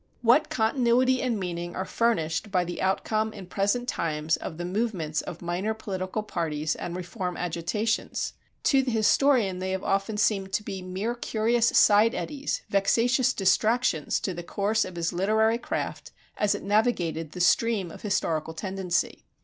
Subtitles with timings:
[0.23, 5.21] What continuity and meaning are furnished by the outcome in present times of the movements
[5.21, 8.33] of minor political parties and reform agitations!
[8.63, 14.19] To the historian they have often seemed to be mere curious side eddies, vexatious distractions
[14.21, 19.27] to the course of his literary craft as it navigated the stream of historical tendency.